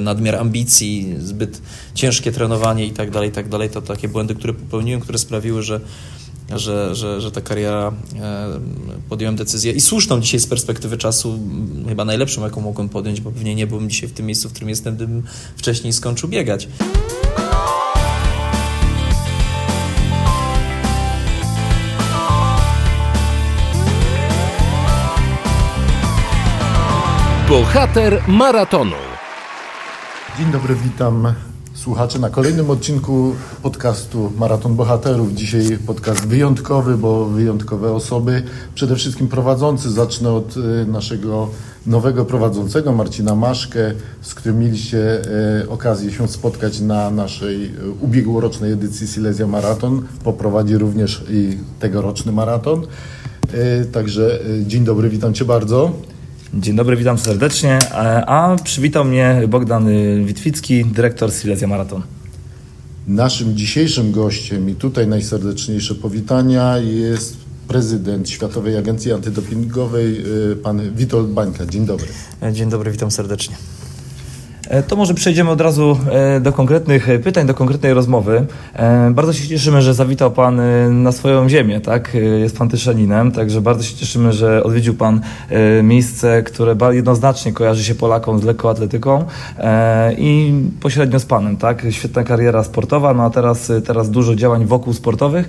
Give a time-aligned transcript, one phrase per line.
[0.00, 1.62] nadmiar ambicji, zbyt
[1.94, 3.70] ciężkie trenowanie i tak dalej, i tak dalej.
[3.70, 5.80] To takie błędy, które popełniłem, które sprawiły, że
[6.54, 7.92] że, że, że ta kariera
[9.08, 11.38] podjąłem decyzję i słuszną dzisiaj z perspektywy czasu,
[11.88, 14.68] chyba najlepszą, jaką mogłem podjąć, bo pewnie nie byłbym dzisiaj w tym miejscu, w którym
[14.68, 15.22] jestem, gdybym
[15.56, 16.68] wcześniej skończył biegać.
[27.48, 28.96] Bohater maratonu.
[30.38, 31.34] Dzień dobry, witam
[31.74, 35.32] słuchaczy na kolejnym odcinku podcastu Maraton Bohaterów.
[35.34, 38.42] Dzisiaj podcast wyjątkowy, bo wyjątkowe osoby.
[38.74, 39.90] Przede wszystkim prowadzący.
[39.90, 41.48] Zacznę od y, naszego
[41.86, 45.22] nowego prowadzącego, Marcina Maszkę, z którym mieliście
[45.62, 50.02] y, okazję się spotkać na naszej y, ubiegłorocznej edycji Silesia Maraton.
[50.24, 52.86] Poprowadzi również i tegoroczny maraton.
[53.92, 55.92] Także dzień dobry, witam Cię bardzo.
[56.54, 57.78] Dzień dobry, witam serdecznie.
[58.26, 59.88] A przywitał mnie Bogdan
[60.24, 62.02] Witwicki, dyrektor Silesia Maraton.
[63.06, 67.36] Naszym dzisiejszym gościem i tutaj najserdeczniejsze powitania jest
[67.68, 71.66] prezydent Światowej Agencji Antydopingowej, y, pan Witold Bańka.
[71.66, 72.06] Dzień dobry.
[72.52, 73.56] Dzień dobry, witam serdecznie.
[74.68, 78.46] E, to może przejdziemy od razu e, do konkretnych pytań, do konkretnej rozmowy.
[78.74, 80.60] E, bardzo się cieszymy, że zawitał Pan
[81.02, 82.16] na swoją ziemię, tak?
[82.38, 85.20] Jest Pan Tyszaninem, także bardzo się cieszymy, że odwiedził Pan
[85.82, 89.24] miejsce, które jednoznacznie kojarzy się Polakom z lekkoatletyką
[90.18, 91.86] i pośrednio z Panem, tak?
[91.90, 95.48] Świetna kariera sportowa, no a teraz, teraz dużo działań wokół sportowych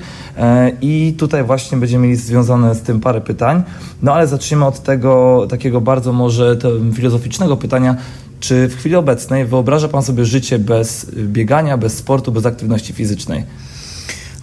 [0.81, 3.63] i tutaj właśnie będziemy mieli związane z tym parę pytań.
[4.01, 6.57] No ale zaczniemy od tego takiego bardzo może
[6.93, 7.95] filozoficznego pytania,
[8.39, 13.43] czy w chwili obecnej wyobraża Pan sobie życie bez biegania, bez sportu, bez aktywności fizycznej?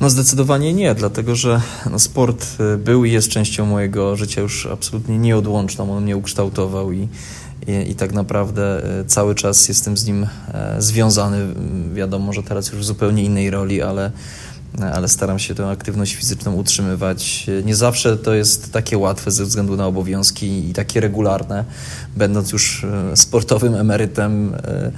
[0.00, 4.67] No zdecydowanie nie, dlatego że no, sport y, był i jest częścią mojego życia już
[4.67, 5.97] absolutnie nieodłączną.
[5.97, 7.09] On mnie ukształtował i,
[7.67, 11.55] i, i tak naprawdę y, cały czas jestem z nim e, związany.
[11.95, 14.11] Wiadomo, że teraz już w zupełnie innej roli, ale
[14.83, 17.47] ale staram się tę aktywność fizyczną utrzymywać.
[17.64, 21.65] Nie zawsze to jest takie łatwe ze względu na obowiązki i takie regularne.
[22.16, 24.93] Będąc już e, sportowym emerytem, e,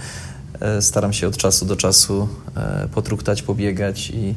[0.60, 2.28] e, staram się od czasu do czasu
[2.94, 4.34] potruktać, pobiegać i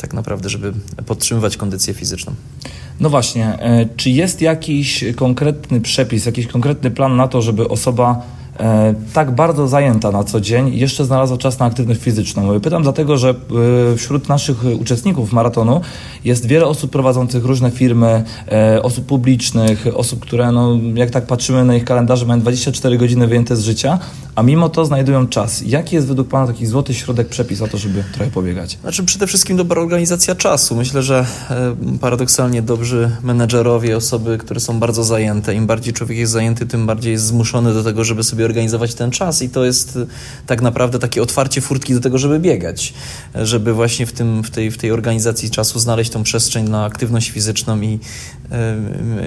[0.00, 0.72] tak naprawdę, żeby
[1.06, 2.34] podtrzymywać kondycję fizyczną.
[3.00, 3.58] No właśnie,
[3.96, 8.22] czy jest jakiś konkretny przepis, jakiś konkretny plan na to, żeby osoba
[9.12, 12.60] tak bardzo zajęta na co dzień, jeszcze znalazła czas na aktywność fizyczną.
[12.60, 15.80] Pytam dlatego, że e, wśród naszych uczestników maratonu
[16.24, 21.64] jest wiele osób prowadzących różne firmy, e, osób publicznych, osób, które, no, jak tak patrzymy
[21.64, 23.98] na ich kalendarze, mają 24 godziny wyjęte z życia,
[24.34, 25.62] a mimo to znajdują czas.
[25.66, 28.78] Jaki jest według Pana taki złoty środek, przepis o to, żeby trochę pobiegać?
[28.82, 30.76] Znaczy przede wszystkim dobra organizacja czasu.
[30.76, 31.26] Myślę, że
[32.00, 37.12] paradoksalnie dobrzy menedżerowie, osoby, które są bardzo zajęte, im bardziej człowiek jest zajęty, tym bardziej
[37.12, 40.06] jest zmuszony do tego, żeby sobie organizować ten czas i to jest y,
[40.46, 42.94] tak naprawdę takie otwarcie furtki do tego, żeby biegać,
[43.34, 47.30] żeby właśnie w, tym, w, tej, w tej organizacji czasu znaleźć tą przestrzeń na aktywność
[47.30, 47.98] fizyczną i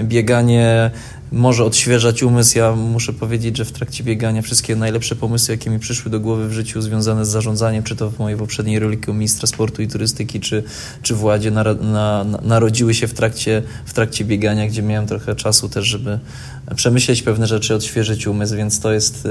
[0.03, 0.91] bieganie
[1.31, 2.57] może odświeżać umysł.
[2.57, 6.49] Ja muszę powiedzieć, że w trakcie biegania wszystkie najlepsze pomysły, jakie mi przyszły do głowy
[6.49, 10.39] w życiu związane z zarządzaniem, czy to w mojej poprzedniej roli ministra sportu i turystyki,
[10.39, 10.63] czy,
[11.01, 15.35] czy w Ładzie, na, na, narodziły się w trakcie, w trakcie biegania, gdzie miałem trochę
[15.35, 16.19] czasu też, żeby
[16.75, 19.27] przemyśleć pewne rzeczy, odświeżyć umysł, więc to jest,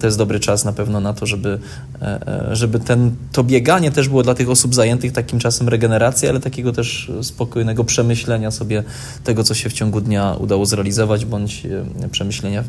[0.00, 1.58] to jest dobry czas na pewno na to, żeby,
[2.02, 6.28] e, e, żeby ten, to bieganie też było dla tych osób zajętych takim czasem regeneracji,
[6.28, 8.84] ale takiego też spokojnego przemyślenia sobie
[9.24, 11.66] tego, co się w ciągu dnia udało zrealizować, bądź
[12.04, 12.64] e, przemyślenia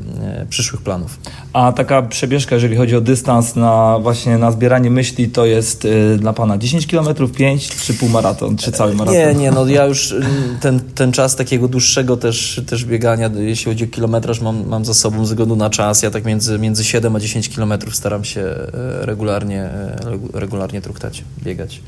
[0.49, 1.19] przyszłych planów.
[1.53, 5.87] A taka przebieżka, jeżeli chodzi o dystans na właśnie na zbieranie myśli, to jest
[6.17, 9.19] dla Pana 10 km, 5 czy półmaraton, czy cały maraton?
[9.19, 10.15] Nie, nie, no ja już
[10.61, 14.93] ten, ten czas takiego dłuższego też, też biegania, jeśli chodzi o kilometraż mam, mam za
[14.93, 16.03] sobą ze względu na czas.
[16.03, 18.67] Ja tak między, między 7 a 10 kilometrów staram się e,
[19.05, 19.97] regularnie, e,
[20.33, 21.81] regularnie truchtać, biegać.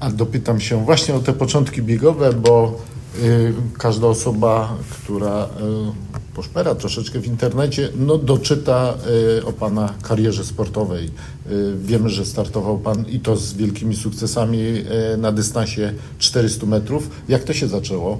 [0.00, 2.80] A dopytam się właśnie o te początki biegowe, bo
[3.22, 5.48] y, każda osoba, która y,
[6.34, 8.94] poszpera troszeczkę w internecie, no doczyta
[9.44, 11.10] o Pana karierze sportowej.
[11.76, 14.58] Wiemy, że startował Pan i to z wielkimi sukcesami
[15.18, 17.10] na dystansie 400 metrów.
[17.28, 18.18] Jak to się zaczęło?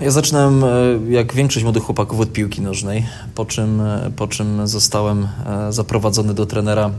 [0.00, 0.68] Ja zaczynałem, e,
[1.10, 6.34] jak większość młodych chłopaków, od piłki nożnej, po czym, e, po czym zostałem e, zaprowadzony
[6.34, 6.90] do trenera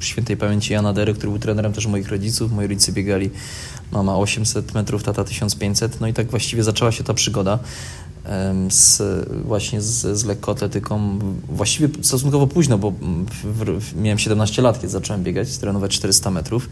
[0.00, 2.52] świętej pamięci Jana Dery, który był trenerem też moich rodziców.
[2.52, 3.30] Moi rodzice biegali,
[3.92, 6.00] mama 800 metrów, tata 1500.
[6.00, 7.58] No i tak właściwie zaczęła się ta przygoda
[8.70, 9.02] z,
[9.44, 11.18] właśnie z, z lekkoatletyką.
[11.48, 12.90] Właściwie stosunkowo późno, bo
[13.44, 16.68] w, w, miałem 17 lat, kiedy zacząłem biegać, trenować 400 metrów.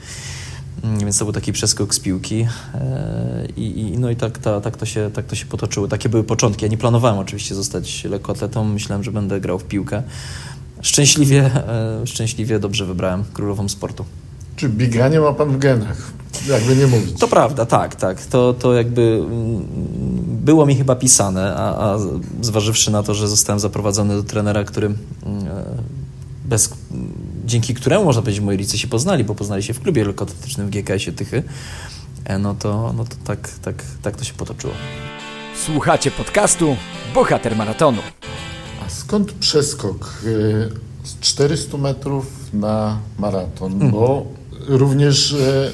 [0.84, 4.60] Mm, więc to był taki przeskok z piłki e, i, i no i tak, ta,
[4.60, 5.88] tak, to się, tak to się potoczyło.
[5.88, 6.64] Takie były początki.
[6.64, 10.02] Ja nie planowałem oczywiście zostać lekkoatletą, myślałem, że będę grał w piłkę.
[10.80, 14.04] szczęśliwie, e, szczęśliwie dobrze wybrałem królową sportu.
[14.56, 16.12] Czy bieganie ma pan w genach?
[16.48, 17.18] Jakby nie mówić.
[17.18, 18.26] To prawda, tak, tak.
[18.26, 19.66] To, to jakby mm,
[20.44, 21.98] było mi chyba pisane, a, a
[22.40, 25.64] zważywszy na to, że zostałem zaprowadzony do trenera, który mm, e,
[26.44, 26.70] bez,
[27.46, 30.70] dzięki któremu można powiedzieć, moi rodzice się poznali, bo poznali się w klubie lekkoatletycznym w
[30.70, 31.42] GKS-ie Tychy,
[32.24, 34.72] e, no to, no to tak, tak, tak to się potoczyło.
[35.64, 36.76] Słuchacie podcastu
[37.14, 38.02] Bohater Maratonu.
[38.86, 40.70] A skąd przeskok y,
[41.04, 43.72] z 400 metrów na maraton?
[43.72, 43.90] Mhm.
[43.90, 44.26] Bo
[44.68, 45.70] również e,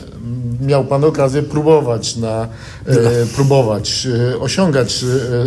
[0.61, 2.49] miał Pan okazję próbować, na,
[2.87, 5.05] e, próbować e, osiągać,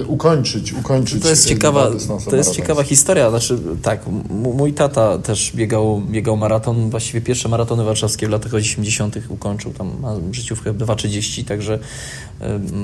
[0.07, 1.91] ukończyć, ukończyć To jest ciekawa,
[2.29, 3.29] to jest ciekawa historia.
[3.29, 9.15] Znaczy, tak, mój tata też biegał, biegał maraton, właściwie pierwsze maratony warszawskie w latach 80.
[9.29, 11.79] ukończył tam ma życiówkę 2,30, także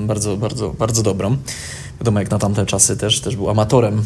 [0.06, 1.36] bardzo, bardzo, bardzo dobrą.
[2.00, 4.02] Wiadomo, jak na tamte czasy też, też był amatorem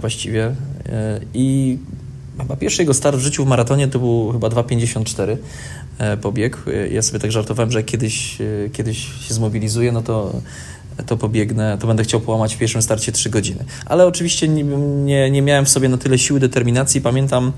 [0.00, 0.54] właściwie
[1.34, 1.78] i
[2.38, 5.36] chyba pierwszy jego start w życiu w maratonie to był chyba 2,54
[5.98, 6.58] e, pobieg.
[6.66, 10.32] E, Ja sobie tak żartowałem, że kiedyś, e, kiedyś się zmobilizuję, no to
[11.06, 13.64] to pobiegnę, to będę chciał połamać w pierwszym starcie 3 godziny.
[13.86, 14.64] Ale oczywiście nie,
[15.04, 17.00] nie, nie miałem w sobie na tyle siły, determinacji.
[17.00, 17.52] Pamiętam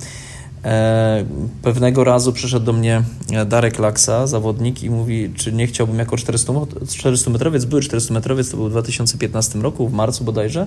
[0.65, 1.25] e,
[1.62, 3.03] pewnego razu przyszedł do mnie
[3.47, 8.15] Darek Laksa, zawodnik i mówi, czy nie chciałbym jako 400, mo- 400 metrowiec, były 400
[8.15, 10.67] metrowiec, to był w 2015 roku, w marcu bodajże,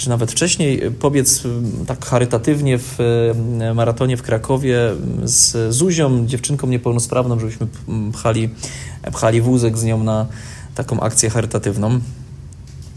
[0.00, 2.98] czy nawet wcześniej, pobiec m, tak charytatywnie w
[3.60, 7.66] e, maratonie w Krakowie m, z Zuzią, dziewczynką niepełnosprawną, żebyśmy
[8.12, 8.48] pchali,
[9.12, 10.26] pchali wózek z nią na
[10.74, 12.00] taką akcję charytatywną.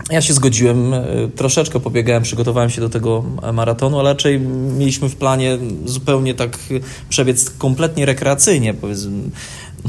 [0.09, 0.93] Ja się zgodziłem,
[1.35, 3.23] troszeczkę pobiegałem, przygotowałem się do tego
[3.53, 4.39] maratonu, ale raczej
[4.77, 6.57] mieliśmy w planie zupełnie tak
[7.09, 9.11] przebiec kompletnie rekreacyjnie, powiedzmy.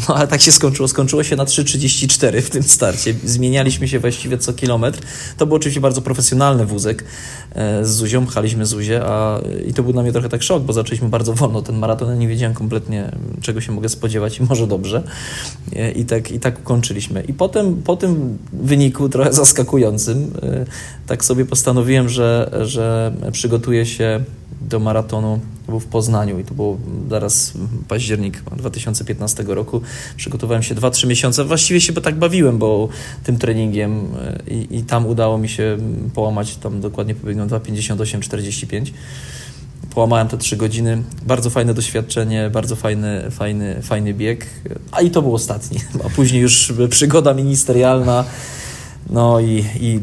[0.09, 0.89] No ale tak się skończyło.
[0.89, 3.15] Skończyło się na 3,34 w tym starcie.
[3.25, 4.99] Zmienialiśmy się właściwie co kilometr.
[5.37, 7.05] To był oczywiście bardzo profesjonalny wózek
[7.53, 10.73] e, z Zuzią, pchaliśmy Zuzię, a i to był dla mnie trochę tak szok, bo
[10.73, 12.09] zaczęliśmy bardzo wolno ten maraton.
[12.09, 15.03] Ja nie wiedziałem kompletnie, czego się mogę spodziewać i może dobrze.
[15.77, 17.23] E, I tak, i tak ukończyliśmy.
[17.23, 20.65] I potem po tym wyniku trochę zaskakującym, e,
[21.07, 24.25] tak sobie postanowiłem, że, że przygotuję się
[24.61, 25.41] do maratonu.
[25.67, 26.79] To był w Poznaniu i to było
[27.11, 27.53] zaraz
[27.89, 29.81] październik 2015 roku.
[30.17, 31.45] Przygotowałem się 2-3 miesiące.
[31.45, 32.89] Właściwie się tak bawiłem, bo
[33.25, 35.77] tym treningiem e, i, i tam udało mi się
[36.15, 38.93] połamać, tam dokładnie pobiegłem 2,58,45.
[39.95, 41.03] Połamałem te 3 godziny.
[41.27, 44.47] Bardzo fajne doświadczenie, bardzo fajny, fajny, fajny bieg.
[44.93, 45.79] A i to był ostatni.
[46.05, 48.25] A później już przygoda ministerialna.
[49.11, 50.01] No i, i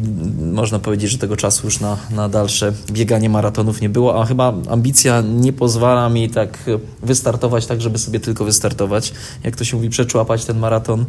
[0.53, 4.53] można powiedzieć, że tego czasu już na, na dalsze bieganie maratonów nie było, a chyba
[4.69, 6.69] ambicja nie pozwala mi tak
[7.03, 9.13] wystartować, tak żeby sobie tylko wystartować.
[9.43, 11.05] Jak to się mówi, przeczłapać ten maraton,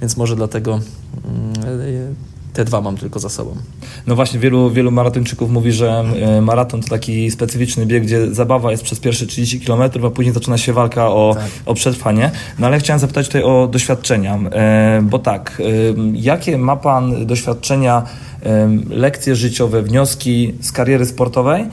[0.00, 0.80] więc może dlatego
[1.24, 2.14] mm,
[2.52, 3.56] te dwa mam tylko za sobą.
[4.06, 6.04] No właśnie, wielu, wielu maratończyków mówi, że
[6.42, 10.58] maraton to taki specyficzny bieg, gdzie zabawa jest przez pierwsze 30 km, a później zaczyna
[10.58, 11.44] się walka o, Tak.
[11.66, 12.30] o przetrwanie.
[12.58, 14.38] No ale chciałem zapytać tutaj o doświadczenia,
[15.02, 15.62] bo tak,
[16.12, 18.02] jakie ma Pan doświadczenia,
[18.90, 21.64] lekcje życiowe, wnioski z kariery sportowej?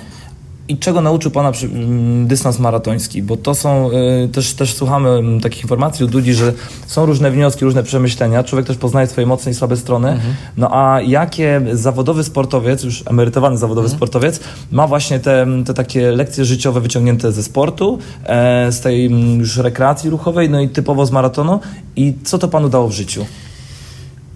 [0.69, 3.23] I czego nauczył Pana mm, dystans maratoński?
[3.23, 6.53] Bo to są, y, też, też słuchamy mm, takich informacji od ludzi, że
[6.87, 8.43] są różne wnioski, różne przemyślenia.
[8.43, 10.19] Człowiek też poznaje swoje mocne i słabe strony.
[10.57, 14.39] No a jakie zawodowy sportowiec, już emerytowany zawodowy sportowiec,
[14.71, 19.57] ma właśnie te, te takie lekcje życiowe wyciągnięte ze sportu, e, z tej mm, już
[19.57, 21.59] rekreacji ruchowej, no i typowo z maratonu.
[21.95, 23.25] I co to Panu dało w życiu?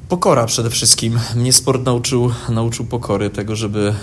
[0.09, 1.19] Pokora przede wszystkim.
[1.35, 3.93] Mnie sport nauczył, nauczył pokory, tego, żeby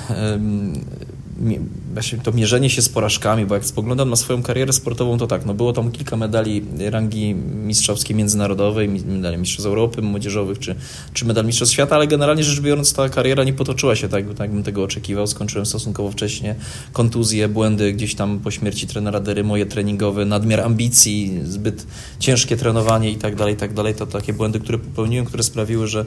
[1.92, 5.46] właśnie to mierzenie się z porażkami, bo jak spoglądam na swoją karierę sportową, to tak,
[5.46, 10.74] no było tam kilka medali rangi mistrzowskiej międzynarodowej, mi- medali mistrzostw Europy młodzieżowych, czy,
[11.12, 14.50] czy medal mistrzostw świata, ale generalnie rzecz biorąc ta kariera nie potoczyła się tak, tak
[14.50, 15.26] bym tego oczekiwał.
[15.26, 16.54] Skończyłem stosunkowo wcześnie.
[16.92, 21.86] Kontuzje, błędy gdzieś tam po śmierci trenera Dery, moje treningowe, nadmiar ambicji, zbyt
[22.18, 23.94] ciężkie trenowanie i tak dalej, i tak dalej.
[23.94, 26.04] To takie błędy, które popełniłem, które sprawiły, że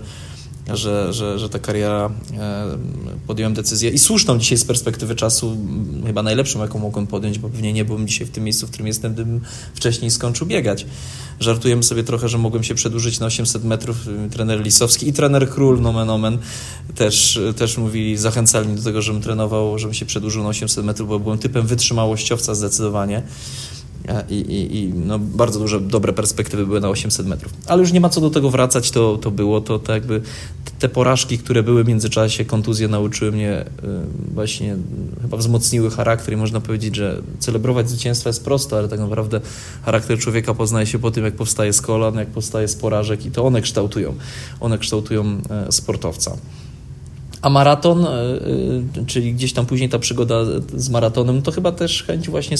[0.67, 2.77] że, że, że ta kariera e,
[3.27, 5.57] podjąłem decyzję i słuszną dzisiaj z perspektywy czasu,
[6.05, 8.87] chyba najlepszą, jaką mogłem podjąć, bo pewnie nie byłbym dzisiaj w tym miejscu, w którym
[8.87, 9.41] jestem, gdybym
[9.73, 10.85] wcześniej skończył biegać.
[11.39, 13.97] Żartujemy sobie trochę, że mogłem się przedłużyć na 800 metrów.
[14.31, 16.37] Trener Lisowski i trener Król, nomen omen,
[16.95, 21.09] też, też mówili, zachęcali mnie do tego, żebym trenował, żebym się przedłużył na 800 metrów,
[21.09, 23.23] bo byłem typem wytrzymałościowca zdecydowanie.
[24.07, 27.53] E, I, i, i no, bardzo duże, dobre perspektywy były na 800 metrów.
[27.67, 30.21] Ale już nie ma co do tego wracać, to, to było, to, to jakby
[30.79, 33.65] te porażki, które były w międzyczasie, kontuzje nauczyły mnie, y,
[34.33, 34.75] właśnie
[35.21, 39.41] chyba wzmocniły charakter i można powiedzieć, że celebrować zwycięstwa jest prosto, ale tak naprawdę
[39.85, 43.31] charakter człowieka poznaje się po tym, jak powstaje z kolan, jak powstaje z porażek i
[43.31, 44.13] to one kształtują,
[44.59, 46.37] one kształtują e, sportowca.
[47.41, 48.07] A maraton,
[49.07, 50.35] czyli gdzieś tam później ta przygoda
[50.75, 52.57] z maratonem, to chyba też chęć właśnie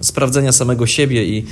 [0.00, 1.46] sprawdzenia samego siebie i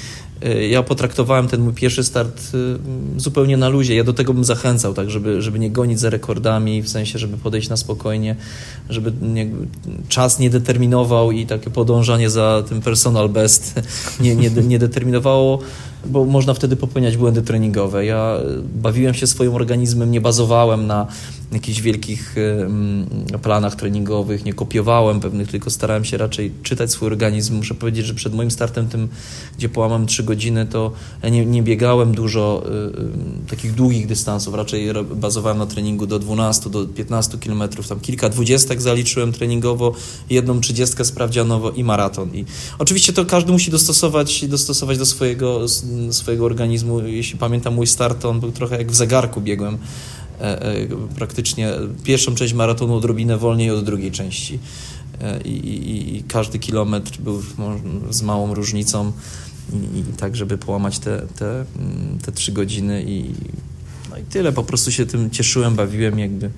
[0.44, 3.94] y, ja potraktowałem ten mój pierwszy start y, zupełnie na luzie.
[3.94, 7.37] Ja do tego bym zachęcał, tak, żeby, żeby nie gonić za rekordami, w sensie, żeby
[7.37, 8.37] podejść na spokojnie,
[8.90, 9.50] żeby nie,
[10.08, 13.80] czas nie determinował i takie podążanie za tym personal best
[14.20, 15.58] nie, nie, nie determinowało
[16.06, 18.04] bo można wtedy popełniać błędy treningowe.
[18.04, 18.38] Ja
[18.75, 21.06] bawiłem się swoim organizmem, nie bazowałem na
[21.52, 22.35] jakichś wielkich
[23.42, 27.56] planach treningowych, nie kopiowałem pewnych, tylko starałem się raczej czytać swój organizm.
[27.56, 29.09] Muszę powiedzieć, że przed moim startem tym,
[29.59, 30.92] gdzie połamam 3 godziny, to
[31.30, 32.71] nie, nie biegałem dużo y,
[33.47, 38.28] y, takich długich dystansów, raczej bazowałem na treningu do 12, do 15 kilometrów, tam kilka
[38.28, 39.92] dwudziestek zaliczyłem treningowo,
[40.30, 42.35] jedną trzydziestkę sprawdzianowo i maraton.
[42.35, 42.44] I
[42.78, 45.68] oczywiście to każdy musi dostosować, dostosować do swojego
[46.11, 47.00] swojego organizmu.
[47.00, 49.78] Jeśli pamiętam mój start, to on był trochę jak w zegarku biegłem.
[50.42, 51.70] E, e, praktycznie
[52.04, 54.58] pierwszą część maratonu odrobinę wolniej od drugiej części.
[55.20, 57.42] E, I, i, i każdy kilometr był
[58.11, 59.12] z małą różnicą
[59.72, 63.30] i, i tak, żeby połamać te, te, mm, te trzy godziny i,
[64.11, 64.52] no i tyle.
[64.52, 66.50] Po prostu się tym cieszyłem, bawiłem jakby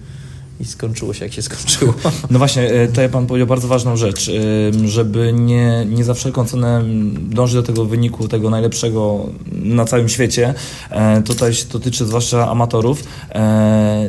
[0.61, 1.95] i skończyło się jak się skończyło.
[2.31, 6.45] No właśnie, e, tutaj Pan powiedział bardzo ważną rzecz, e, żeby nie, nie za wszelką
[6.45, 6.83] cenę
[7.19, 10.55] dążyć do tego wyniku, tego najlepszego na całym świecie.
[10.91, 13.05] E, tutaj się dotyczy zwłaszcza amatorów.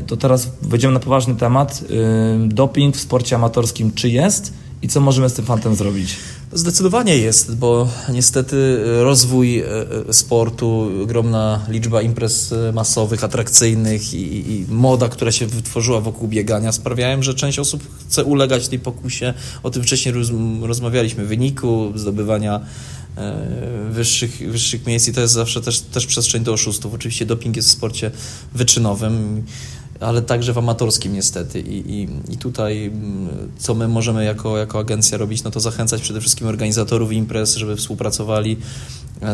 [0.08, 1.84] To teraz wejdziemy na poważny temat.
[2.48, 6.16] Doping w sporcie amatorskim czy jest i co możemy z tym fantem zrobić?
[6.54, 9.66] Zdecydowanie jest, bo niestety rozwój e,
[10.10, 16.28] e, sportu, ogromna liczba imprez e, masowych, atrakcyjnych i, i, moda, która się wytworzyła wokół
[16.28, 19.34] biegania sprawiają, że część osób chce ulegać tej pokusie.
[19.64, 20.28] O tym wcześniej roz,
[20.62, 22.62] rozmawialiśmy, wyniku, zdobywania
[23.90, 26.94] wyższych, wyższych miejsc i to jest zawsze też, też przestrzeń do oszustów.
[26.94, 28.12] Oczywiście doping jest w sporcie
[28.54, 29.44] wyczynowym
[30.00, 31.60] ale także w amatorskim niestety.
[31.60, 36.02] I, i, I tutaj mm, co my możemy jako, jako agencja robić, no to zachęcać
[36.02, 38.58] przede wszystkim organizatorów imprez, żeby współpracowali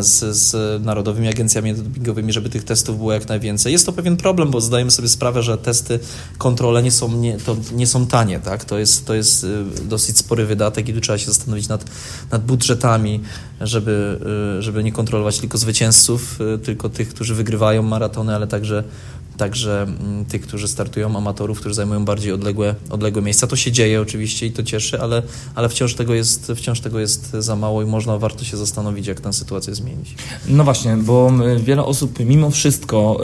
[0.02, 3.72] z, z narodowymi agencjami antydopingowymi, żeby tych testów było jak najwięcej.
[3.72, 6.00] Jest to pewien problem, bo zdajemy sobie sprawę, że testy,
[6.38, 8.40] kontrole nie są, nie, to nie są tanie.
[8.40, 8.66] Tak?
[8.66, 11.86] To, jest, to jest y, dosyć spory wydatek i tu trzeba się zastanowić nad,
[12.32, 13.20] nad budżetami,
[13.62, 14.20] żeby,
[14.60, 18.84] y, żeby nie kontrolować tylko zwycięzców, y, tylko tych, którzy wygrywają maratony, ale także
[19.42, 23.48] także mm, tych, którzy startują, amatorów, którzy zajmują bardziej odległe, odległe miejsca.
[23.48, 25.22] To się dzieje oczywiście i to cieszy, ale,
[25.56, 29.22] ale wciąż, tego jest, wciąż tego jest za mało i można, warto się zastanowić, jak
[29.22, 30.16] tę sytuację zmienić.
[30.48, 33.22] No właśnie, bo wiele osób mimo wszystko,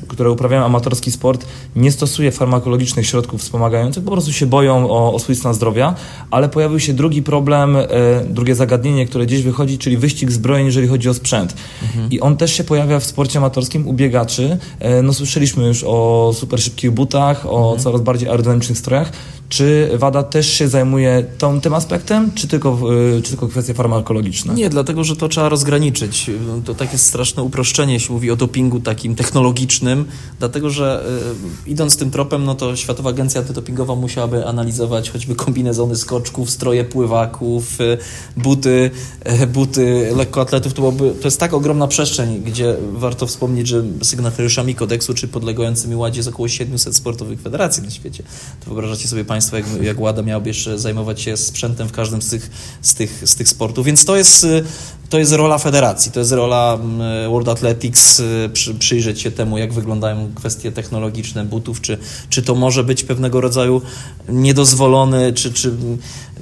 [0.00, 5.14] yy, które uprawiają amatorski sport, nie stosuje farmakologicznych środków wspomagających, po prostu się boją o,
[5.14, 5.94] o swój stan zdrowia,
[6.30, 7.84] ale pojawił się drugi problem, yy,
[8.28, 11.54] drugie zagadnienie, które gdzieś wychodzi, czyli wyścig zbrojeń, jeżeli chodzi o sprzęt.
[11.82, 12.10] Mhm.
[12.10, 14.58] I on też się pojawia w sporcie amatorskim u biegaczy.
[14.80, 17.78] Yy, no no słyszeliśmy już o super szybkich butach, o mhm.
[17.78, 19.12] coraz bardziej aerodynamicznych strojach.
[19.52, 22.78] Czy WADA też się zajmuje tą, tym aspektem, czy tylko,
[23.22, 24.54] czy tylko kwestie farmakologiczne?
[24.54, 26.30] Nie, dlatego że to trzeba rozgraniczyć.
[26.64, 30.04] To takie straszne uproszczenie, jeśli mówi o dopingu takim technologicznym,
[30.38, 31.04] dlatego że
[31.66, 36.84] y, idąc tym tropem, no to Światowa Agencja Antydopingowa musiałaby analizować choćby kombinezony skoczków, stroje
[36.84, 37.98] pływaków, y,
[38.36, 38.90] buty,
[39.42, 40.72] y, buty lekkoatletów.
[40.72, 45.96] To, byłoby, to jest tak ogromna przestrzeń, gdzie warto wspomnieć, że sygnatariuszami kodeksu czy podlegającymi
[45.96, 48.22] ładzie jest około 700 sportowych federacji na świecie.
[48.60, 52.22] To wyobrażacie sobie Państwo państwo, jak, jak Łada miałaby jeszcze zajmować się sprzętem w każdym
[52.22, 52.50] z tych,
[52.82, 53.86] z tych, z tych sportów.
[53.86, 54.46] Więc to jest,
[55.12, 59.58] to jest rola federacji, to jest rola mm, World Athletics, y, przy, przyjrzeć się temu,
[59.58, 61.98] jak wyglądają kwestie technologiczne butów, czy,
[62.30, 63.82] czy to może być pewnego rodzaju
[64.28, 65.72] niedozwolony, czy, czy,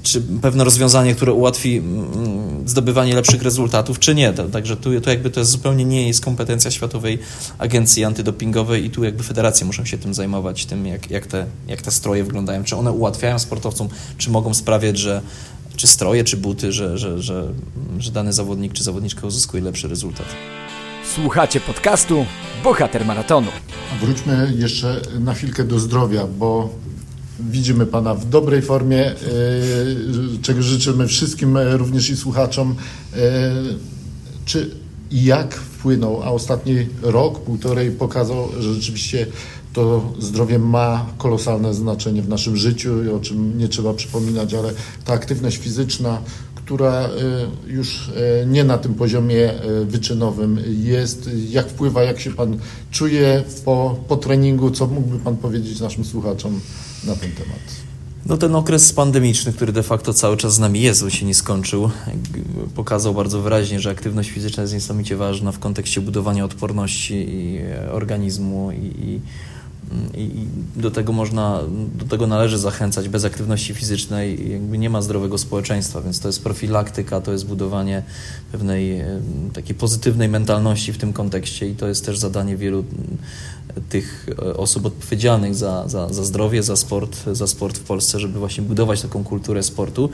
[0.02, 4.32] czy pewne rozwiązanie, które ułatwi mm, zdobywanie lepszych rezultatów, czy nie.
[4.32, 7.18] Także tu, tu jakby to jest zupełnie nie jest kompetencja Światowej
[7.58, 11.82] Agencji Antydopingowej i tu jakby federacje muszą się tym zajmować, tym jak, jak, te, jak
[11.82, 15.22] te stroje wyglądają, czy one ułatwiają sportowcom, czy mogą sprawiać, że
[15.80, 17.52] czy stroje, czy buty, że, że, że,
[17.98, 20.26] że dany zawodnik czy zawodniczka uzyskuje lepszy rezultat.
[21.14, 22.26] Słuchacie podcastu
[22.64, 23.48] Bohater Maratonu.
[24.00, 26.70] Wróćmy jeszcze na chwilkę do zdrowia, bo
[27.40, 29.14] widzimy Pana w dobrej formie, e,
[30.42, 32.74] czego życzymy wszystkim, e, również i słuchaczom.
[33.16, 33.52] E,
[34.44, 34.70] czy
[35.10, 39.26] i jak wpłynął, a ostatni rok, półtorej pokazał, że rzeczywiście
[39.72, 44.72] to zdrowie ma kolosalne znaczenie w naszym życiu, o czym nie trzeba przypominać, ale
[45.04, 46.22] ta aktywność fizyczna,
[46.54, 52.30] która y, już y, nie na tym poziomie y, wyczynowym jest, jak wpływa, jak się
[52.30, 52.58] Pan
[52.90, 56.60] czuje po, po treningu, co mógłby Pan powiedzieć naszym słuchaczom
[57.04, 57.90] na ten temat?
[58.26, 61.34] No ten okres pandemiczny, który de facto cały czas z nami jest, on się nie
[61.34, 61.90] skończył,
[62.74, 67.60] pokazał bardzo wyraźnie, że aktywność fizyczna jest niesamowicie ważna w kontekście budowania odporności i
[67.92, 69.20] organizmu i, i
[70.14, 71.60] i do tego można,
[71.94, 73.08] do tego należy zachęcać.
[73.08, 78.02] Bez aktywności fizycznej jakby nie ma zdrowego społeczeństwa, więc to jest profilaktyka, to jest budowanie
[78.52, 79.04] pewnej
[79.52, 82.84] takiej pozytywnej mentalności w tym kontekście i to jest też zadanie wielu
[83.88, 88.38] tych e, osób odpowiedzialnych za, za, za zdrowie, za sport, za sport w Polsce, żeby
[88.38, 90.10] właśnie budować taką kulturę sportu,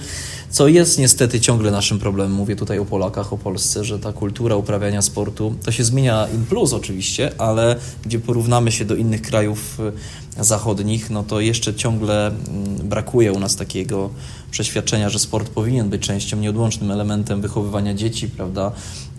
[0.51, 2.33] co jest niestety ciągle naszym problemem.
[2.33, 6.47] Mówię tutaj o Polakach, o Polsce, że ta kultura uprawiania sportu to się zmienia in
[6.47, 9.93] plus oczywiście, ale gdzie porównamy się do innych krajów e,
[10.39, 14.11] zachodnich, no to jeszcze ciągle mm, brakuje u nas takiego
[14.51, 18.73] przeświadczenia, że sport powinien być częścią, nieodłącznym elementem wychowywania dzieci, prawda?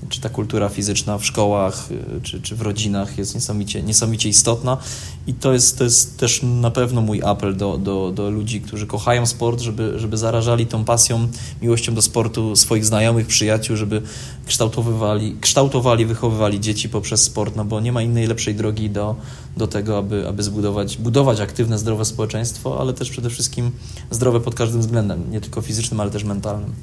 [0.10, 4.78] czy ta kultura fizyczna w szkołach, y, czy, czy w rodzinach jest niesamowicie, niesamowicie istotna
[5.28, 8.88] i to jest, to jest też na pewno mój apel do, do, do ludzi, którzy
[8.88, 11.28] kochają sport, żeby, żeby zarażali tą pasją,
[11.62, 14.02] miłością do sportu swoich znajomych, przyjaciół, żeby
[14.46, 19.16] kształtowywali, kształtowali, wychowywali dzieci poprzez sport, no bo nie ma innej lepszej drogi do,
[19.58, 23.72] do tego, aby, aby zbudować budować aktywne, zdrowe społeczeństwo, ale też przede wszystkim
[24.12, 26.74] zdrowe pod każdym względem, nie tylko fizycznym, ale też mentalnym.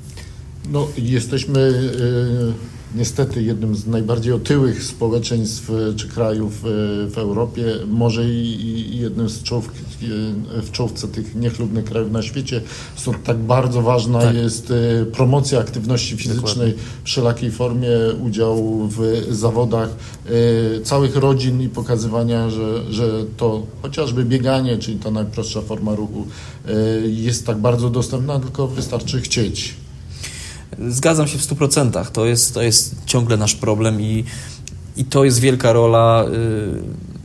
[0.68, 2.54] No, jesteśmy y,
[2.94, 6.68] niestety jednym z najbardziej otyłych społeczeństw y, czy krajów y,
[7.10, 9.70] w Europie, może i, jednym z czołów,
[10.62, 12.60] w czołówce tych niechlubnych krajów na świecie.
[12.96, 14.34] Stąd tak bardzo ważna tak.
[14.34, 14.72] jest
[15.12, 16.72] promocja aktywności fizycznej Dokładnie.
[17.02, 17.88] w wszelakiej formie,
[18.24, 19.88] udział w zawodach
[20.84, 26.26] całych rodzin i pokazywania, że, że to chociażby bieganie, czyli ta najprostsza forma ruchu,
[27.06, 29.83] jest tak bardzo dostępna, tylko wystarczy chcieć.
[30.88, 32.10] Zgadzam się w 100%.
[32.10, 34.24] To jest, to jest ciągle nasz problem i,
[34.96, 36.24] i to jest wielka rola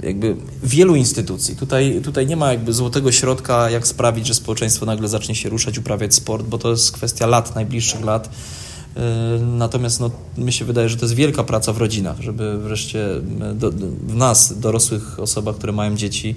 [0.04, 1.56] y, jakby wielu instytucji.
[1.56, 5.78] Tutaj, tutaj nie ma jakby złotego środka, jak sprawić, że społeczeństwo nagle zacznie się ruszać,
[5.78, 8.28] uprawiać sport, bo to jest kwestia lat, najbliższych lat.
[8.28, 9.00] Y,
[9.46, 13.08] natomiast no, mi się wydaje, że to jest wielka praca w rodzinach, żeby wreszcie
[13.56, 13.72] do,
[14.08, 16.36] w nas, dorosłych osobach, które mają dzieci,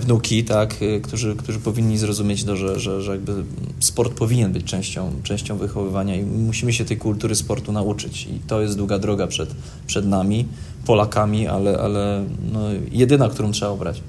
[0.00, 3.32] wnuki, tak, e, którzy, którzy powinni zrozumieć to, że, że, że jakby
[3.80, 8.26] sport powinien być częścią, częścią wychowywania i musimy się tej kultury sportu nauczyć.
[8.26, 9.54] I to jest długa droga przed,
[9.86, 10.46] przed nami,
[10.86, 12.60] Polakami, ale, ale no,
[12.92, 14.02] jedyna, którą trzeba obrać.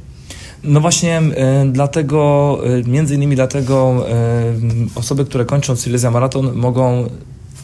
[0.63, 7.09] No właśnie y, dlatego, y, między innymi dlatego y, osoby, które kończą Silesia Maraton mogą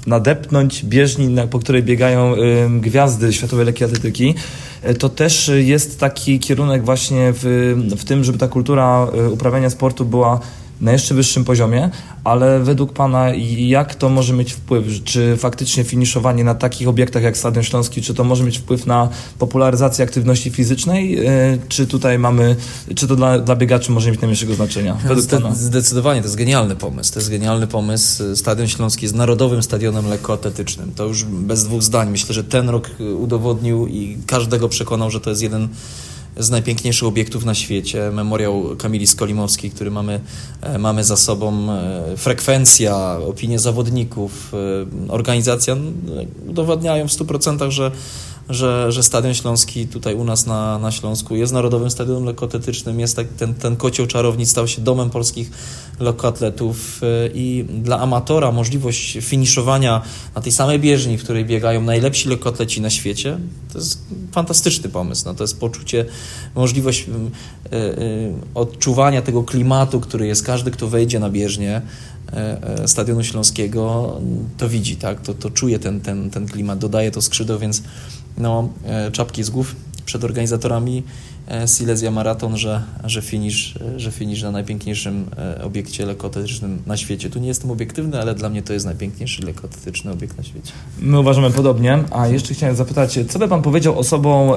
[0.07, 2.35] nadepnąć bieżni, po której biegają
[2.79, 4.35] gwiazdy światowej lekkiej atletyki.
[4.81, 9.69] E, to też jest taki kierunek właśnie w, w tym, żeby ta kultura e, uprawiania
[9.69, 10.39] sportu była
[10.81, 11.89] na jeszcze wyższym poziomie,
[12.23, 15.03] ale według Pana jak to może mieć wpływ?
[15.03, 19.09] Czy faktycznie finiszowanie na takich obiektach jak Stadion Śląski, czy to może mieć wpływ na
[19.39, 21.25] popularyzację aktywności fizycznej?
[21.25, 22.55] E, czy tutaj mamy,
[22.95, 24.97] czy to dla, dla biegaczy może mieć najmniejszego znaczenia?
[25.55, 27.13] Zde zdecydowanie, to jest genialny pomysł.
[27.13, 28.35] To jest genialny pomysł.
[28.35, 30.91] Stadion Śląski jest narodowym stadionem lekkoatletycznym.
[30.95, 32.09] To już bez dwóch zdań.
[32.09, 35.67] Myślę, że ten rok udowodnił i każdego przekonał, że to jest jeden
[36.39, 38.11] z najpiękniejszych obiektów na świecie.
[38.11, 40.19] Memoriał Kamili Skolimowskiej, który mamy,
[40.61, 45.75] e, mamy za sobą, e, frekwencja, opinie zawodników, e, organizacja
[46.47, 47.91] udowadniają w 100%, że
[48.49, 53.15] że, że Stadion Śląski tutaj u nas na, na Śląsku jest Narodowym Stadionem Lekkoatletycznym, jest
[53.15, 55.51] tak, ten, ten kocioł czarownic stał się domem polskich
[55.99, 60.01] lekkoatletów y, i dla amatora możliwość finiszowania
[60.35, 63.39] na tej samej bieżni, w której biegają najlepsi lekkoatleci na świecie,
[63.73, 65.25] to jest fantastyczny pomysł.
[65.25, 66.05] No, to jest poczucie,
[66.55, 71.81] możliwość y, y, odczuwania tego klimatu, który jest każdy, kto wejdzie na bieżnię,
[72.85, 74.15] Stadionu Śląskiego,
[74.57, 75.21] to widzi, tak?
[75.21, 77.83] to, to czuje ten, ten, ten klimat, dodaje to skrzydeł, więc
[78.37, 81.03] no, e, czapki z głów przed organizatorami
[81.47, 85.25] e, Silesia Maraton, że, że, finish, e, że finish na najpiękniejszym
[85.63, 87.29] obiekcie lekkoatletycznym na świecie.
[87.29, 90.71] Tu nie jestem obiektywny, ale dla mnie to jest najpiękniejszy lekkoatletyczny obiekt na świecie.
[90.99, 92.03] My uważamy podobnie.
[92.11, 94.51] A jeszcze chciałem zapytać, co by Pan powiedział osobom,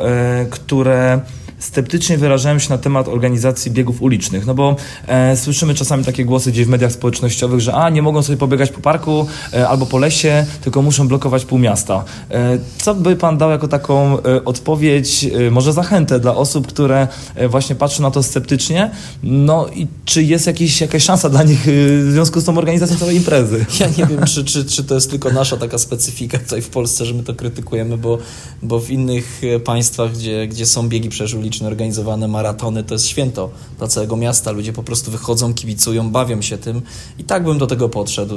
[0.50, 1.20] które
[1.60, 6.52] sceptycznie wyrażałem się na temat organizacji biegów ulicznych, no bo e, słyszymy czasami takie głosy
[6.52, 9.98] gdzieś w mediach społecznościowych, że a, nie mogą sobie pobiegać po parku e, albo po
[9.98, 12.04] lesie, tylko muszą blokować pół miasta.
[12.30, 17.08] E, co by Pan dał jako taką e, odpowiedź, e, może zachętę dla osób, które
[17.34, 18.90] e, właśnie patrzą na to sceptycznie,
[19.22, 23.16] no i czy jest jakiś, jakaś szansa dla nich w związku z tą organizacją całej
[23.16, 23.66] imprezy?
[23.80, 27.06] Ja nie wiem, czy, czy, czy to jest tylko nasza taka specyfika tutaj w Polsce,
[27.06, 28.18] że my to krytykujemy, bo,
[28.62, 33.50] bo w innych państwach, gdzie, gdzie są biegi przeżuli publiczne, organizowane maratony, to jest święto
[33.78, 34.50] dla całego miasta.
[34.50, 36.82] Ludzie po prostu wychodzą, kibicują, bawią się tym
[37.18, 38.34] i tak bym do tego podszedł.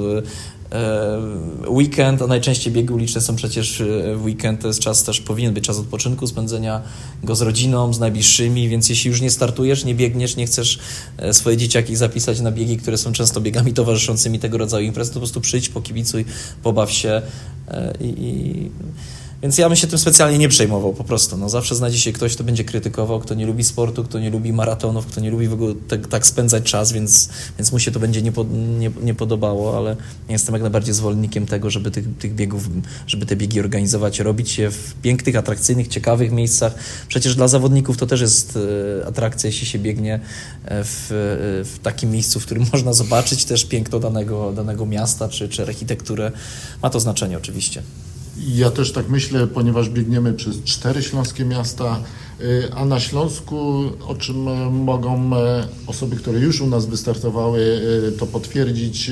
[0.72, 1.20] E,
[1.68, 5.54] weekend, a najczęściej biegi uliczne są przecież e, w weekend, to jest czas też, powinien
[5.54, 6.82] być czas odpoczynku, spędzenia
[7.24, 10.80] go z rodziną, z najbliższymi, więc jeśli już nie startujesz, nie biegniesz, nie chcesz
[11.18, 15.14] e, swoje dzieciaki zapisać na biegi, które są często biegami towarzyszącymi tego rodzaju imprez, to
[15.14, 16.26] po prostu przyjdź, pokibicuj,
[16.64, 17.22] pobaw się
[18.02, 18.70] i, i
[19.44, 21.38] Więc ja bym się tym specjalnie nie przejmował po prostu.
[21.38, 24.54] No, zawsze znajdzie się ktoś, kto będzie krytykował, kto nie lubi sportu, kto nie lubi
[24.54, 28.00] maratonów, kto nie lubi w ogóle tak, tak spędzać czas, więc, więc mu się to
[28.00, 28.46] będzie nie, po,
[28.80, 29.96] nie, nie podobało, ale
[30.30, 32.70] jestem jak najbardziej zwolennikiem tego, żeby tych, tych biegów,
[33.08, 36.76] żeby te biegi organizować, robić je w pięknych, atrakcyjnych, ciekawych miejscach.
[37.08, 38.60] Przecież dla zawodników to też jest
[39.02, 40.14] e, atrakcja, jeśli się biegnie
[40.66, 45.30] e, w, e, w takim miejscu, w którym można zobaczyć też piękno danego, danego miasta
[45.30, 46.32] czy, czy architekturę.
[46.82, 47.84] Ma to znaczenie oczywiście.
[48.48, 52.00] Ja też tak myślę, ponieważ biegniemy przez cztery śląskie miasta,
[52.42, 57.82] y, a na Śląsku, o czym e, mogą e, osoby, które już u nas wystartowały,
[58.08, 59.12] e, to potwierdzić,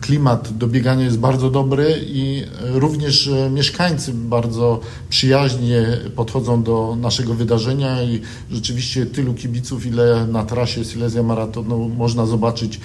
[0.00, 8.02] klimat do biegania jest bardzo dobry i również mieszkańcy bardzo przyjaźnie podchodzą do naszego wydarzenia
[8.02, 12.80] i rzeczywiście tylu kibiców, ile na trasie Silesia Maratonu można zobaczyć,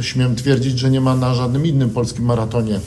[0.00, 2.80] śmiem twierdzić, że nie ma na żadnym innym polskim maratonie.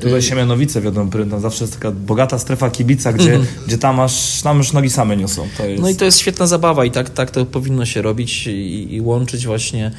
[0.00, 3.46] Tutaj Siemianowice wiadomo, tam zawsze jest taka bogata strefa kibica, gdzie, mm.
[3.66, 5.48] gdzie tam, masz, tam już nogi same niosą.
[5.68, 5.82] Jest...
[5.82, 9.00] No i to jest świetna zabawa i tak, tak to powinno się robić i, i
[9.00, 9.90] łączyć właśnie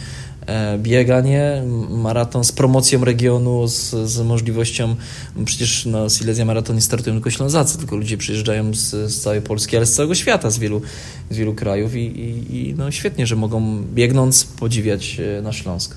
[0.46, 4.96] e, bieganie, maraton z promocją regionu, z, z możliwością,
[5.46, 9.78] przecież na Silesia Maraton nie startują tylko Ślązacy, tylko ludzie przyjeżdżają z, z całej Polski,
[9.78, 10.82] ale z całego świata, z wielu,
[11.30, 15.96] z wielu krajów i, i, i no świetnie, że mogą biegnąc podziwiać e, na Śląsk.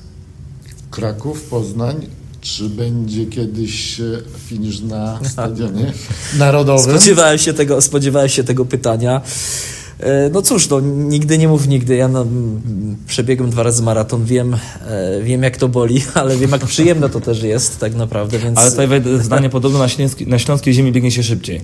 [0.90, 2.06] Kraków, Poznań,
[2.46, 4.00] czy będzie kiedyś
[4.46, 5.92] finisz na stadionie
[6.38, 6.96] narodowym?
[6.96, 9.22] Spodziewałem się tego, spodziewałem się tego pytania.
[10.00, 11.96] E, no cóż, no, nigdy nie mów nigdy.
[11.96, 12.26] Ja no,
[13.06, 17.20] przebiegłem dwa razy maraton, wiem, e, wiem jak to boli, ale wiem jak przyjemne to
[17.20, 18.38] też jest tak naprawdę.
[18.38, 18.58] Więc...
[18.58, 18.88] Ale tutaj
[19.20, 21.60] zdanie podobno na, śląskiej, na śląskiej ziemi biegnie się szybciej.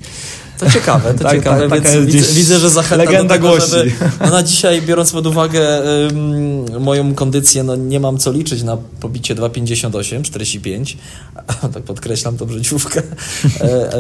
[0.63, 3.93] To ciekawe, to tak, ciekawe, tak, więc widzę, widzę, że zachęta Legenda do tego, żeby,
[4.21, 8.77] no na dzisiaj, biorąc pod uwagę ym, moją kondycję, no nie mam co liczyć na
[9.01, 10.97] pobicie 2,58, 45,
[11.75, 13.03] tak podkreślam tą życiówkę,
[13.61, 13.99] e, e,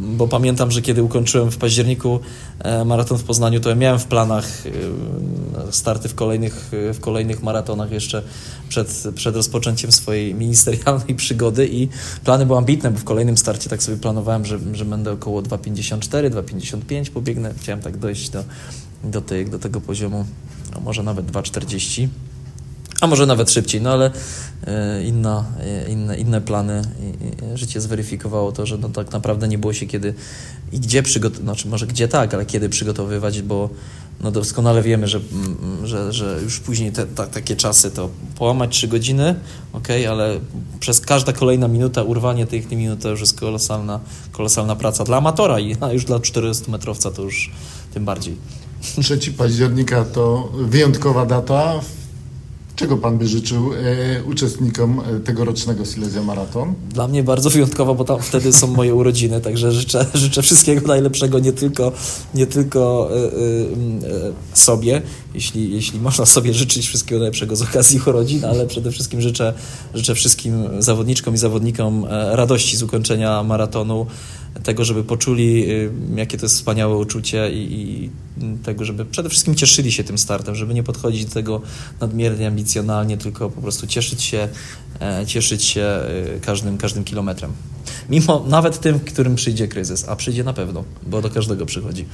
[0.00, 2.20] bo pamiętam, że kiedy ukończyłem w październiku
[2.58, 4.46] e, maraton w Poznaniu, to ja miałem w planach
[5.70, 8.22] starty w kolejnych, w kolejnych maratonach jeszcze
[8.68, 11.88] przed, przed rozpoczęciem swojej ministerialnej przygody i
[12.24, 15.42] plany były ambitne, bo w kolejnym starcie tak sobie planowałem, że, że będę około
[15.94, 17.54] 2,54, 2,55 pobiegnę.
[17.58, 18.44] Chciałem tak dojść do,
[19.04, 20.26] do, tej, do tego poziomu,
[20.76, 22.08] a może nawet 2,40
[23.00, 24.10] a może nawet szybciej, no ale
[24.66, 26.82] e, inna, e, inne, inne plany.
[27.54, 30.14] Życie zweryfikowało to, że no tak naprawdę nie było się kiedy
[30.72, 33.70] i gdzie przygotowywać, znaczy może gdzie tak, ale kiedy przygotowywać, bo
[34.20, 38.76] no doskonale wiemy, że, mm, że, że już później te, ta, takie czasy to połamać
[38.76, 39.34] 3 godziny,
[39.72, 40.40] ok, ale
[40.80, 44.00] przez każda kolejna minuta, urwanie tych minut to już jest kolosalna,
[44.32, 47.50] kolosalna praca dla amatora i a już dla 400-metrowca to już
[47.94, 48.36] tym bardziej.
[49.02, 51.80] 3 października to wyjątkowa data
[52.76, 56.74] Czego Pan by życzył e, uczestnikom e, tegorocznego Silesia Maraton?
[56.90, 61.38] Dla mnie bardzo wyjątkowo, bo tam wtedy są moje urodziny, także życzę, życzę wszystkiego najlepszego
[61.38, 61.92] nie tylko,
[62.34, 65.02] nie tylko e, e, sobie,
[65.34, 69.54] jeśli, jeśli można sobie życzyć wszystkiego najlepszego z okazji urodzin, ale przede wszystkim życzę,
[69.94, 74.06] życzę wszystkim zawodniczkom i zawodnikom e, radości z ukończenia maratonu,
[74.62, 78.10] tego, żeby poczuli, y, jakie to jest wspaniałe uczucie i, i,
[78.64, 81.62] tego, żeby przede wszystkim cieszyli się tym startem, żeby nie podchodzić do tego
[82.00, 84.48] nadmiernie ambicjonalnie, tylko po prostu cieszyć się,
[85.00, 86.00] e, cieszyć się
[86.36, 87.52] y, każdym, każdym kilometrem.
[88.10, 92.04] Mimo nawet tym, którym przyjdzie kryzys, a przyjdzie na pewno, bo do każdego przychodzi.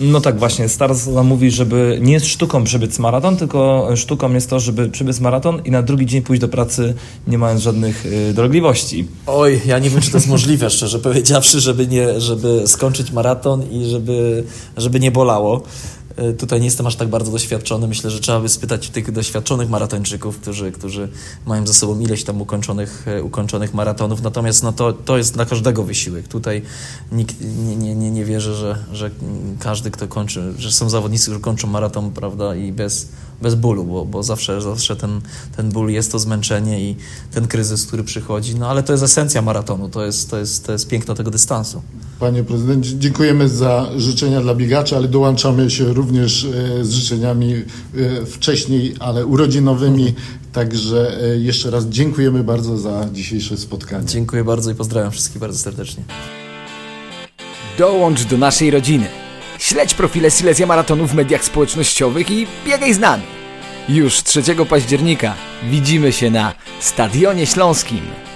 [0.00, 4.60] No tak właśnie, Stars mówi, żeby nie jest sztuką przebiec maraton, tylko sztuką jest to,
[4.60, 6.94] żeby przebiec maraton i na drugi dzień pójść do pracy
[7.26, 9.06] nie mając żadnych y, dolegliwości.
[9.26, 13.70] Oj, ja nie wiem, czy to jest możliwe, szczerze powiedziawszy, żeby, nie, żeby skończyć maraton
[13.70, 14.44] i żeby,
[14.76, 15.62] żeby nie bolało.
[16.18, 17.88] E, tutaj nie jestem aż tak bardzo doświadczony.
[17.88, 21.08] Myślę, że trzeba by spytać tych doświadczonych maratończyków, którzy, którzy
[21.46, 24.22] mają za sobą ileś tam ukończonych, e, ukończonych maratonów.
[24.22, 26.28] Natomiast no to, to jest dla każdego wysiłek.
[26.28, 26.62] Tutaj
[27.12, 29.10] nikt nie, nie, nie, nie wierzy, że, że
[29.58, 33.08] każdy, kto kończy, że są zawodnicy, którzy kończą maraton, prawda, i bez
[33.42, 35.20] bez bólu, bo, bo zawsze, zawsze ten,
[35.56, 36.96] ten ból jest to zmęczenie i
[37.30, 38.54] ten kryzys, który przychodzi.
[38.54, 41.82] No ale to jest esencja maratonu, to jest, to jest, to jest piękno tego dystansu.
[42.20, 48.26] Panie prezydencie, dziękujemy za życzenia dla biegaczy, ale dołączamy się również e, z życzeniami e,
[48.26, 50.14] wcześniej, ale urodzinowymi.
[50.52, 54.06] Także e, jeszcze raz dziękujemy bardzo za dzisiejsze spotkanie.
[54.06, 56.02] Dziękuję bardzo i pozdrawiam wszystkich bardzo serdecznie.
[57.78, 59.27] Dołącz do naszej rodziny.
[59.58, 63.22] Śledź profile Silesia Maratonu w mediach społecznościowych i biegaj z nami.
[63.88, 68.27] Już 3 października widzimy się na Stadionie Śląskim.